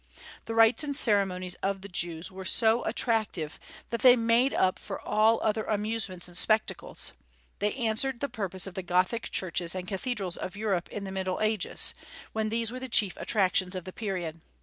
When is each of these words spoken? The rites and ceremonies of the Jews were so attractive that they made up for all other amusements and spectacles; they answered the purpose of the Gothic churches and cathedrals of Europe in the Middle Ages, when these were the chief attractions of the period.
The 0.45 0.55
rites 0.55 0.83
and 0.83 0.97
ceremonies 0.97 1.53
of 1.61 1.81
the 1.81 1.87
Jews 1.87 2.31
were 2.31 2.43
so 2.43 2.83
attractive 2.85 3.59
that 3.91 4.01
they 4.01 4.15
made 4.15 4.51
up 4.51 4.79
for 4.79 4.99
all 4.99 5.39
other 5.43 5.63
amusements 5.65 6.27
and 6.27 6.35
spectacles; 6.35 7.13
they 7.59 7.73
answered 7.75 8.19
the 8.19 8.27
purpose 8.27 8.65
of 8.65 8.73
the 8.73 8.81
Gothic 8.81 9.29
churches 9.29 9.75
and 9.75 9.87
cathedrals 9.87 10.37
of 10.37 10.55
Europe 10.55 10.89
in 10.89 11.03
the 11.03 11.11
Middle 11.11 11.39
Ages, 11.39 11.93
when 12.33 12.49
these 12.49 12.71
were 12.71 12.79
the 12.79 12.89
chief 12.89 13.15
attractions 13.17 13.75
of 13.75 13.83
the 13.83 13.93
period. 13.93 14.41